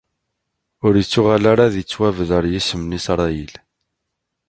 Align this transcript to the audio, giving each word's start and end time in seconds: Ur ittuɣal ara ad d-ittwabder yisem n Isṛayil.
Ur 0.85 0.93
ittuɣal 0.95 1.45
ara 1.51 1.61
ad 1.67 1.71
d-ittwabder 1.73 2.43
yisem 2.51 2.81
n 2.85 2.97
Isṛayil. 2.99 3.53